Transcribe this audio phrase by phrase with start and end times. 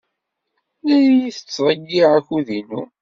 [0.87, 2.81] La iyi-tettḍeyyiɛeḍ akud-inu.